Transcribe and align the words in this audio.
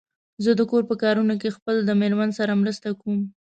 زه 0.43 0.51
د 0.59 0.61
کور 0.71 0.83
په 0.89 0.95
کارونو 1.03 1.33
کې 1.41 1.55
خپل 1.57 1.75
د 1.85 1.89
مېرمن 2.01 2.29
سره 2.39 2.59
مرسته 2.61 2.87
کوم. 3.01 3.19